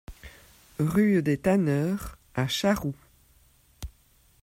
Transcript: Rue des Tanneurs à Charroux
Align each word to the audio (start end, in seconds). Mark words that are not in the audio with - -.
Rue 0.79 1.21
des 1.21 1.37
Tanneurs 1.37 2.17
à 2.33 2.47
Charroux 2.47 2.95